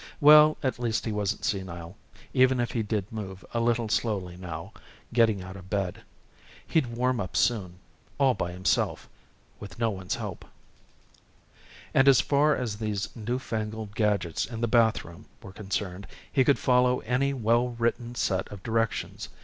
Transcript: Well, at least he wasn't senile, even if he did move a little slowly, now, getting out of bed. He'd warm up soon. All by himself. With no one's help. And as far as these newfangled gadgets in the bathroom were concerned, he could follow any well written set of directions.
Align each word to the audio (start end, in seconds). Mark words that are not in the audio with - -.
Well, 0.19 0.57
at 0.63 0.79
least 0.79 1.05
he 1.05 1.11
wasn't 1.11 1.45
senile, 1.45 1.95
even 2.33 2.59
if 2.59 2.71
he 2.71 2.81
did 2.81 3.11
move 3.11 3.45
a 3.53 3.59
little 3.59 3.87
slowly, 3.87 4.35
now, 4.35 4.73
getting 5.13 5.43
out 5.43 5.55
of 5.55 5.69
bed. 5.69 6.01
He'd 6.65 6.87
warm 6.87 7.19
up 7.19 7.37
soon. 7.37 7.77
All 8.17 8.33
by 8.33 8.51
himself. 8.51 9.07
With 9.59 9.77
no 9.77 9.91
one's 9.91 10.15
help. 10.15 10.43
And 11.93 12.07
as 12.07 12.19
far 12.19 12.55
as 12.55 12.77
these 12.77 13.09
newfangled 13.15 13.93
gadgets 13.93 14.43
in 14.45 14.61
the 14.61 14.67
bathroom 14.67 15.27
were 15.39 15.53
concerned, 15.53 16.07
he 16.33 16.43
could 16.43 16.57
follow 16.57 17.01
any 17.01 17.31
well 17.31 17.69
written 17.69 18.15
set 18.15 18.47
of 18.47 18.63
directions. 18.63 19.29